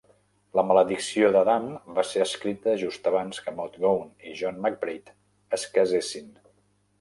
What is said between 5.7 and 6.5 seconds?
casessin.